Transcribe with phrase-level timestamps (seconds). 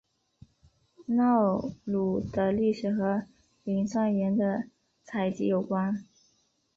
[1.05, 3.27] 瑙鲁的历史和
[3.63, 4.63] 磷酸盐的
[5.05, 6.07] 采集有关。